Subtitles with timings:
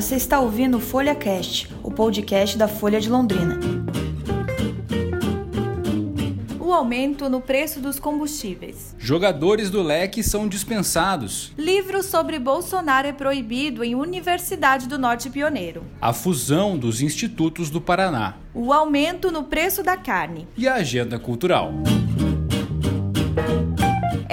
[0.00, 3.60] você está ouvindo o Folha Cast, o podcast da Folha de Londrina.
[6.58, 8.96] O aumento no preço dos combustíveis.
[8.98, 11.52] Jogadores do leque são dispensados.
[11.58, 15.84] Livro sobre Bolsonaro é proibido em Universidade do Norte Pioneiro.
[16.00, 18.36] A fusão dos institutos do Paraná.
[18.54, 20.48] O aumento no preço da carne.
[20.56, 21.74] E a agenda cultural.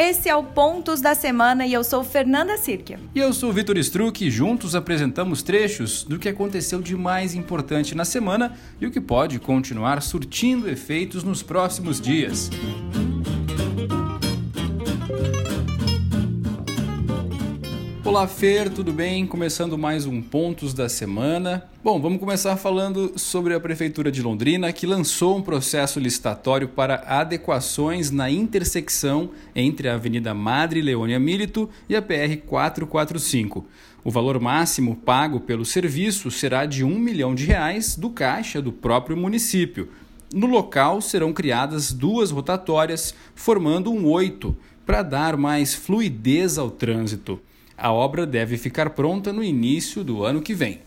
[0.10, 2.98] Esse é o Pontos da Semana e eu sou Fernanda Sirkia.
[3.14, 7.94] E eu sou Vitor Struck e juntos apresentamos trechos do que aconteceu de mais importante
[7.94, 12.50] na semana e o que pode continuar surtindo efeitos nos próximos dias.
[18.08, 19.28] Olá, Fer, tudo bem?
[19.28, 21.70] Começando mais um Pontos da Semana.
[21.84, 27.04] Bom, vamos começar falando sobre a Prefeitura de Londrina, que lançou um processo licitatório para
[27.06, 33.66] adequações na intersecção entre a Avenida Madre Leônia Milito e a PR 445.
[34.06, 38.72] O valor máximo pago pelo serviço será de um milhão de reais do caixa do
[38.72, 39.90] próprio município.
[40.34, 44.56] No local serão criadas duas rotatórias, formando um oito,
[44.86, 47.42] para dar mais fluidez ao trânsito.
[47.78, 50.80] A obra deve ficar pronta no início do ano que vem.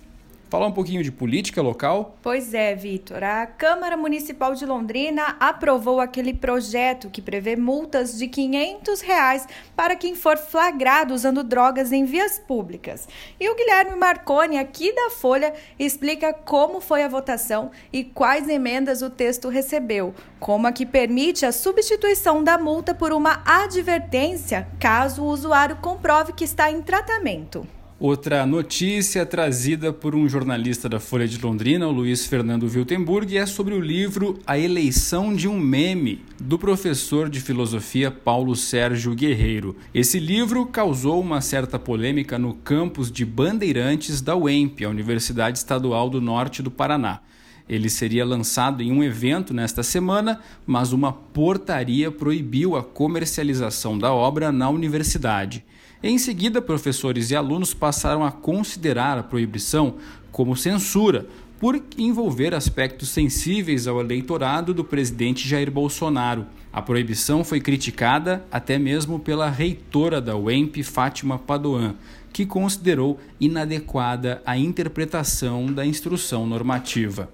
[0.50, 2.16] Falar um pouquinho de política local?
[2.20, 3.22] Pois é, Vitor.
[3.22, 9.94] A Câmara Municipal de Londrina aprovou aquele projeto que prevê multas de 500 reais para
[9.94, 13.06] quem for flagrado usando drogas em vias públicas.
[13.38, 19.02] E o Guilherme Marconi, aqui da Folha, explica como foi a votação e quais emendas
[19.02, 25.22] o texto recebeu, como a que permite a substituição da multa por uma advertência caso
[25.22, 27.64] o usuário comprove que está em tratamento.
[28.00, 33.44] Outra notícia trazida por um jornalista da Folha de Londrina, o Luiz Fernando Wiltenburg, é
[33.44, 39.76] sobre o livro A Eleição de um Meme, do professor de filosofia Paulo Sérgio Guerreiro.
[39.92, 46.08] Esse livro causou uma certa polêmica no campus de Bandeirantes da UEMP, a Universidade Estadual
[46.08, 47.20] do Norte do Paraná.
[47.68, 54.10] Ele seria lançado em um evento nesta semana, mas uma portaria proibiu a comercialização da
[54.10, 55.62] obra na universidade.
[56.02, 59.96] Em seguida, professores e alunos passaram a considerar a proibição
[60.32, 61.26] como censura,
[61.58, 66.46] por envolver aspectos sensíveis ao eleitorado do presidente Jair Bolsonaro.
[66.72, 71.96] A proibição foi criticada até mesmo pela reitora da UEMP, Fátima Padoan,
[72.32, 77.28] que considerou inadequada a interpretação da instrução normativa.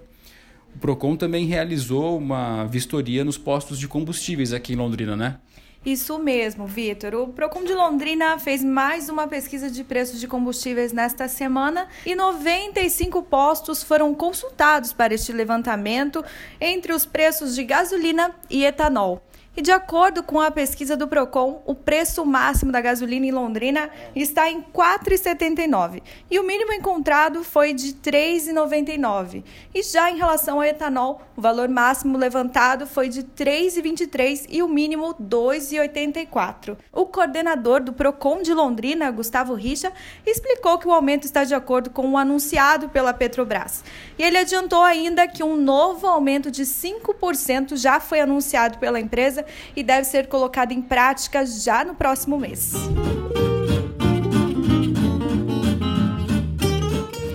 [0.75, 5.37] O Procon também realizou uma vistoria nos postos de combustíveis aqui em Londrina, né?
[5.87, 7.15] Isso mesmo, Vitor.
[7.15, 12.13] O Procon de Londrina fez mais uma pesquisa de preços de combustíveis nesta semana e
[12.13, 16.25] 95 postos foram consultados para este levantamento
[16.61, 19.23] entre os preços de gasolina e etanol.
[19.57, 23.89] E de acordo com a pesquisa do Procon, o preço máximo da gasolina em Londrina
[24.15, 29.43] está em R$ 4,79 e o mínimo encontrado foi de R$ 3,99.
[29.75, 34.63] E já em relação ao etanol, o valor máximo levantado foi de R$ 3,23 e
[34.63, 36.77] o mínimo R$ 2,84.
[36.93, 39.91] O coordenador do Procon de Londrina, Gustavo Richa,
[40.27, 43.83] explicou que o aumento está de acordo com o anunciado pela Petrobras.
[44.19, 49.46] E ele adiantou ainda que um novo aumento de 5% já foi anunciado pela empresa
[49.75, 52.75] e deve ser colocado em prática já no próximo mês.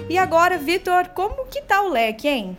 [0.10, 2.58] E agora, Vitor, como que tá o leque, hein?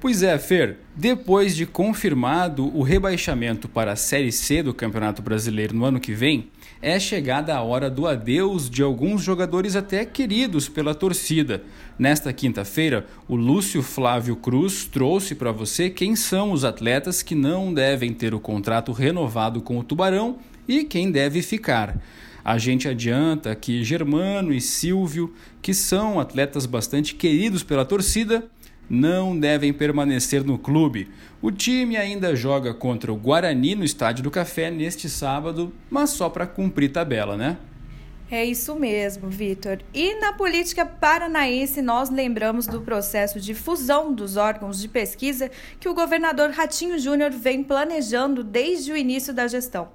[0.00, 0.78] Pois é, Fer.
[0.96, 6.12] Depois de confirmado o rebaixamento para a Série C do Campeonato Brasileiro no ano que
[6.12, 6.50] vem,
[6.82, 11.62] é chegada a hora do adeus de alguns jogadores até queridos pela torcida.
[11.98, 17.72] Nesta quinta-feira, o Lúcio Flávio Cruz trouxe para você quem são os atletas que não
[17.74, 22.00] devem ter o contrato renovado com o Tubarão e quem deve ficar.
[22.42, 28.48] A gente adianta que Germano e Silvio, que são atletas bastante queridos pela torcida,
[28.90, 31.08] não devem permanecer no clube.
[31.40, 36.28] O time ainda joga contra o Guarani no Estádio do Café neste sábado, mas só
[36.28, 37.56] para cumprir tabela, né?
[38.28, 39.78] É isso mesmo, Vitor.
[39.92, 45.50] E na política paranaense, nós lembramos do processo de fusão dos órgãos de pesquisa
[45.80, 49.88] que o governador Ratinho Júnior vem planejando desde o início da gestão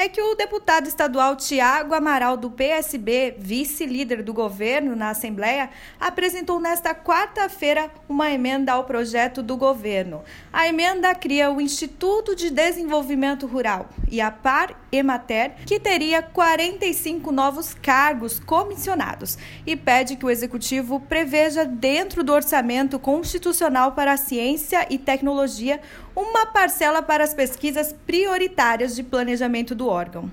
[0.00, 5.68] é que o deputado estadual Tiago Amaral, do PSB, vice-líder do governo na Assembleia,
[6.00, 10.22] apresentou nesta quarta-feira uma emenda ao projeto do governo.
[10.50, 17.30] A emenda cria o Instituto de Desenvolvimento Rural e a Par Emater, que teria 45
[17.30, 19.36] novos cargos comissionados,
[19.66, 25.78] e pede que o executivo preveja dentro do orçamento constitucional para a ciência e tecnologia
[26.14, 30.30] uma parcela para as pesquisas prioritárias de planejamento do órgão.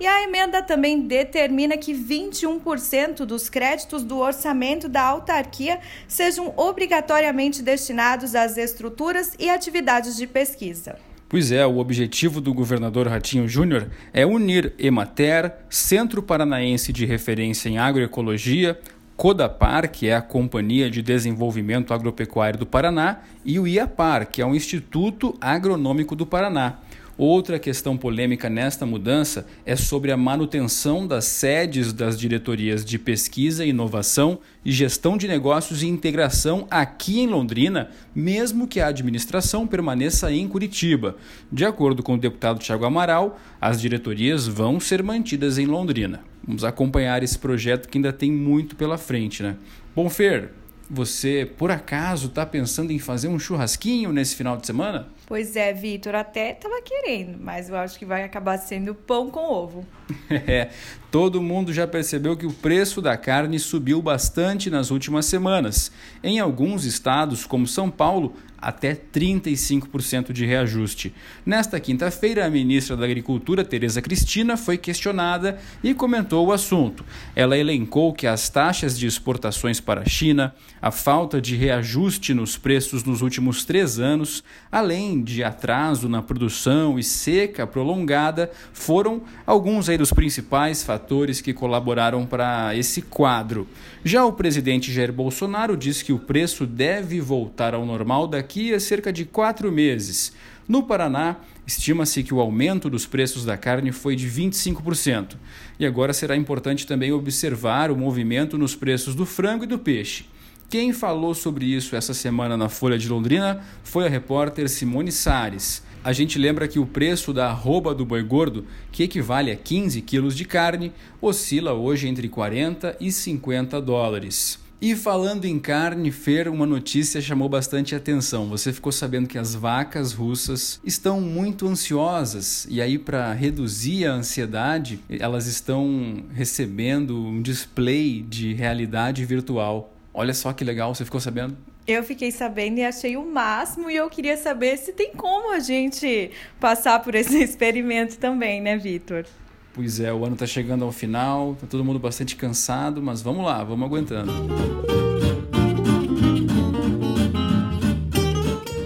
[0.00, 7.62] E a emenda também determina que 21% dos créditos do orçamento da autarquia sejam obrigatoriamente
[7.62, 10.96] destinados às estruturas e atividades de pesquisa.
[11.28, 17.68] Pois é, o objetivo do governador Ratinho Júnior é unir Emater, Centro Paranaense de Referência
[17.68, 18.80] em Agroecologia,
[19.18, 24.46] Codapar, que é a Companhia de Desenvolvimento Agropecuário do Paraná, e o IAPAR, que é
[24.46, 26.78] o Instituto Agronômico do Paraná.
[27.18, 33.66] Outra questão polêmica nesta mudança é sobre a manutenção das sedes das diretorias de pesquisa,
[33.66, 40.30] inovação e gestão de negócios e integração aqui em Londrina, mesmo que a administração permaneça
[40.30, 41.16] em Curitiba.
[41.50, 46.27] De acordo com o deputado Tiago Amaral, as diretorias vão ser mantidas em Londrina.
[46.48, 49.58] Vamos acompanhar esse projeto que ainda tem muito pela frente, né?
[49.94, 50.50] Bom, Fer,
[50.88, 55.08] você por acaso está pensando em fazer um churrasquinho nesse final de semana?
[55.28, 59.40] Pois é, Vitor, até estava querendo, mas eu acho que vai acabar sendo pão com
[59.40, 59.86] ovo.
[60.30, 60.70] é,
[61.10, 65.92] todo mundo já percebeu que o preço da carne subiu bastante nas últimas semanas.
[66.22, 71.14] Em alguns estados, como São Paulo, até 35% de reajuste.
[71.46, 77.04] Nesta quinta-feira, a ministra da Agricultura, Tereza Cristina, foi questionada e comentou o assunto.
[77.36, 82.56] Ela elencou que as taxas de exportações para a China, a falta de reajuste nos
[82.56, 89.86] preços nos últimos três anos, além de atraso na produção e seca prolongada, foram alguns
[89.86, 93.66] dos principais fatores que colaboraram para esse quadro.
[94.04, 98.80] Já o presidente Jair Bolsonaro diz que o preço deve voltar ao normal daqui a
[98.80, 100.32] cerca de quatro meses.
[100.68, 101.36] No Paraná,
[101.66, 105.36] estima-se que o aumento dos preços da carne foi de 25%.
[105.78, 110.26] E agora será importante também observar o movimento nos preços do frango e do peixe.
[110.70, 115.82] Quem falou sobre isso essa semana na Folha de Londrina foi a repórter Simone Sares.
[116.04, 120.02] A gente lembra que o preço da arroba do boi gordo, que equivale a 15
[120.02, 120.92] quilos de carne,
[121.22, 124.58] oscila hoje entre 40 e 50 dólares.
[124.78, 128.46] E falando em carne, Fer, uma notícia chamou bastante atenção.
[128.50, 134.12] Você ficou sabendo que as vacas russas estão muito ansiosas e aí para reduzir a
[134.12, 139.94] ansiedade, elas estão recebendo um display de realidade virtual.
[140.18, 141.56] Olha só que legal, você ficou sabendo?
[141.86, 145.60] Eu fiquei sabendo e achei o máximo e eu queria saber se tem como a
[145.60, 149.24] gente passar por esse experimento também, né, Vitor?
[149.72, 153.46] Pois é, o ano está chegando ao final, tá todo mundo bastante cansado, mas vamos
[153.46, 154.32] lá, vamos aguentando.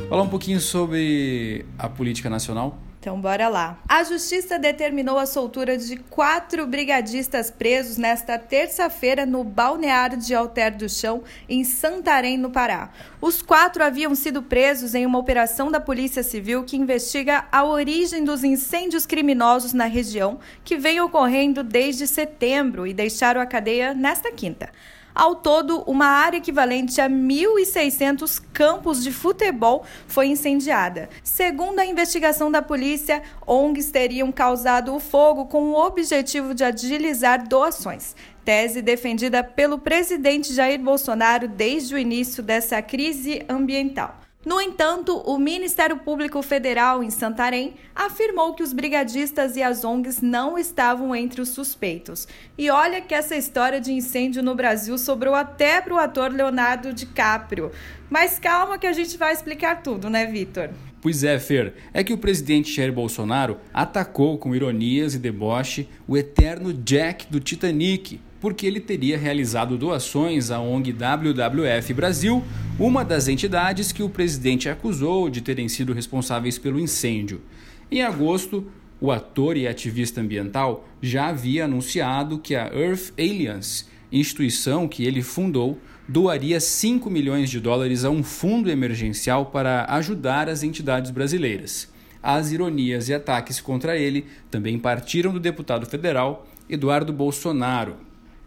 [0.07, 2.79] Falar um pouquinho sobre a política nacional.
[3.03, 3.81] Então, bora lá.
[3.89, 10.77] A Justiça determinou a soltura de quatro brigadistas presos nesta terça-feira no balneário de Alter
[10.77, 12.91] do Chão, em Santarém, no Pará.
[13.21, 18.23] Os quatro haviam sido presos em uma operação da Polícia Civil que investiga a origem
[18.23, 24.31] dos incêndios criminosos na região, que vem ocorrendo desde setembro e deixaram a cadeia nesta
[24.31, 24.71] quinta.
[25.15, 31.11] Ao todo, uma área equivalente a 1.600 campos de futebol foi incendiada.
[31.23, 37.47] Segundo a investigação da polícia, ONGs teriam causado o fogo com o objetivo de agilizar
[37.47, 38.17] doações.
[38.45, 44.22] Tese defendida pelo presidente Jair Bolsonaro desde o início dessa crise ambiental.
[44.45, 50.21] No entanto, o Ministério Público Federal em Santarém afirmou que os brigadistas e as ONGs
[50.21, 52.27] não estavam entre os suspeitos.
[52.59, 56.93] E olha que essa história de incêndio no Brasil sobrou até para o ator Leonardo
[56.93, 57.71] DiCaprio.
[58.11, 60.71] Mas calma que a gente vai explicar tudo, né, Vitor?
[61.01, 61.75] Pois é, Fer.
[61.95, 67.39] É que o presidente Jair Bolsonaro atacou com ironias e deboche o eterno Jack do
[67.39, 72.43] Titanic, porque ele teria realizado doações à ONG WWF Brasil,
[72.77, 77.41] uma das entidades que o presidente acusou de terem sido responsáveis pelo incêndio.
[77.89, 78.67] Em agosto,
[79.01, 85.23] o ator e ativista ambiental já havia anunciado que a Earth Alliance, instituição que ele
[85.23, 91.89] fundou, doaria 5 milhões de dólares a um fundo emergencial para ajudar as entidades brasileiras.
[92.21, 97.97] As ironias e ataques contra ele também partiram do deputado federal Eduardo Bolsonaro,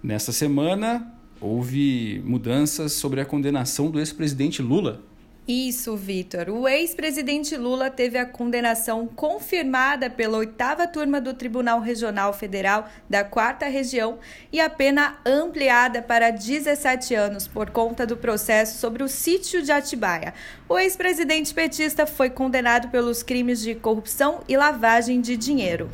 [0.05, 5.01] Nesta semana, houve mudanças sobre a condenação do ex-presidente Lula.
[5.47, 6.47] Isso, Vitor.
[6.49, 13.23] O ex-presidente Lula teve a condenação confirmada pela oitava turma do Tribunal Regional Federal da
[13.23, 14.19] Quarta Região
[14.53, 19.71] e a pena ampliada para 17 anos por conta do processo sobre o sítio de
[19.71, 20.35] Atibaia.
[20.69, 25.89] O ex-presidente petista foi condenado pelos crimes de corrupção e lavagem de dinheiro.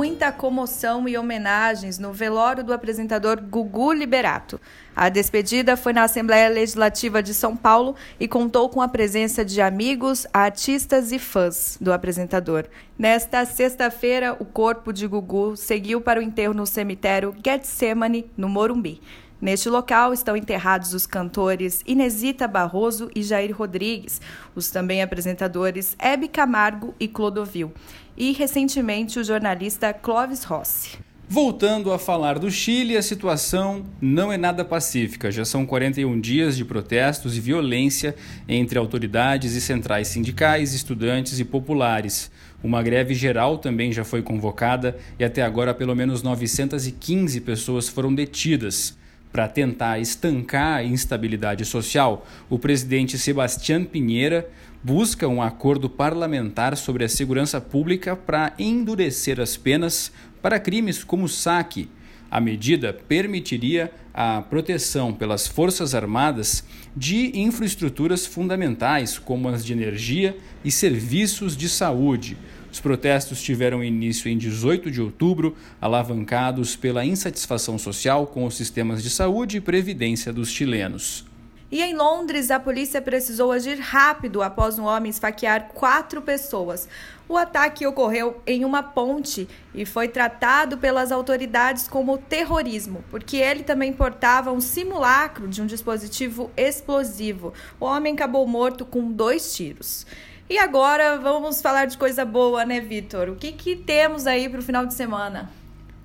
[0.00, 4.58] Muita comoção e homenagens no velório do apresentador Gugu Liberato.
[4.96, 9.60] A despedida foi na Assembleia Legislativa de São Paulo e contou com a presença de
[9.60, 12.64] amigos, artistas e fãs do apresentador.
[12.98, 19.02] Nesta sexta-feira, o corpo de Gugu seguiu para o enterro no cemitério Getsemane, no Morumbi.
[19.38, 24.20] Neste local estão enterrados os cantores Inesita Barroso e Jair Rodrigues,
[24.54, 27.72] os também apresentadores Hebe Camargo e Clodovil,
[28.20, 30.98] e recentemente o jornalista Clóvis Rossi.
[31.26, 35.32] Voltando a falar do Chile, a situação não é nada pacífica.
[35.32, 38.14] Já são 41 dias de protestos e violência
[38.46, 42.30] entre autoridades e centrais sindicais, estudantes e populares.
[42.62, 48.14] Uma greve geral também já foi convocada e até agora pelo menos 915 pessoas foram
[48.14, 48.98] detidas.
[49.32, 54.50] Para tentar estancar a instabilidade social, o presidente Sebastião Pinheira
[54.82, 60.10] busca um acordo parlamentar sobre a segurança pública para endurecer as penas
[60.42, 61.88] para crimes como saque.
[62.28, 66.64] A medida permitiria a proteção pelas Forças Armadas
[66.96, 72.36] de infraestruturas fundamentais, como as de energia e serviços de saúde.
[72.72, 79.02] Os protestos tiveram início em 18 de outubro, alavancados pela insatisfação social com os sistemas
[79.02, 81.24] de saúde e previdência dos chilenos.
[81.72, 86.88] E em Londres, a polícia precisou agir rápido após um homem esfaquear quatro pessoas.
[87.28, 93.62] O ataque ocorreu em uma ponte e foi tratado pelas autoridades como terrorismo, porque ele
[93.62, 97.54] também portava um simulacro de um dispositivo explosivo.
[97.78, 100.04] O homem acabou morto com dois tiros.
[100.50, 103.28] E agora vamos falar de coisa boa, né, Vitor?
[103.28, 105.48] O que, que temos aí para o final de semana?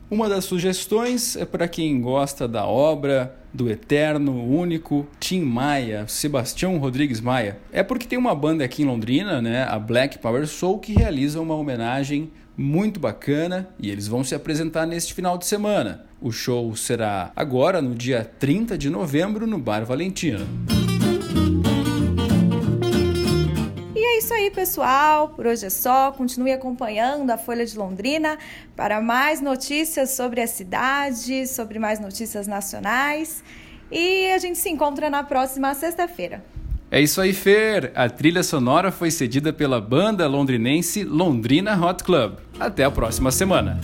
[0.07, 6.77] Uma das sugestões é para quem gosta da obra do eterno, único Tim Maia, Sebastião
[6.77, 7.57] Rodrigues Maia.
[7.71, 11.41] É porque tem uma banda aqui em Londrina, né, a Black Power Soul, que realiza
[11.41, 16.05] uma homenagem muito bacana e eles vão se apresentar neste final de semana.
[16.21, 20.45] O show será agora, no dia 30 de novembro, no Bar Valentina.
[24.25, 25.29] Isso aí, pessoal.
[25.29, 26.11] Por hoje é só.
[26.11, 28.39] Continue acompanhando a Folha de Londrina
[28.75, 33.43] para mais notícias sobre a cidade, sobre mais notícias nacionais.
[33.91, 36.43] E a gente se encontra na próxima sexta-feira.
[36.89, 37.91] É isso aí, Fer.
[37.93, 42.37] A trilha sonora foi cedida pela banda londrinense Londrina Hot Club.
[42.59, 43.79] Até a próxima semana.